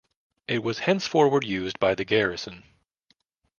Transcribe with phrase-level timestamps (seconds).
[0.47, 2.63] It was henceforward used by the garrison.